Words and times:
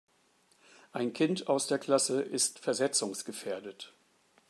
Ein 0.93 1.13
Kind 1.13 1.47
aus 1.47 1.67
der 1.67 1.77
Klasse 1.77 2.23
ist 2.23 2.57
versetzungsgefährdet. 2.57 3.93